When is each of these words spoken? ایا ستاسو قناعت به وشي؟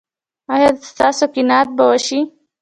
ایا 0.53 0.69
ستاسو 0.91 1.25
قناعت 1.35 1.67
به 1.75 1.83
وشي؟ 1.89 2.19